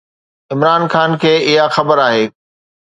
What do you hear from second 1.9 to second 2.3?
آهي.